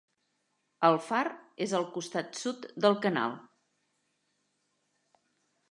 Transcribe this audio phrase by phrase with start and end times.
[0.87, 1.19] El far
[1.65, 3.37] és al costat sud del canal.